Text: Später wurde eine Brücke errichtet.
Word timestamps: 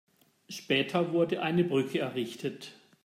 Später 0.49 1.13
wurde 1.13 1.43
eine 1.43 1.63
Brücke 1.63 1.99
errichtet. 1.99 2.71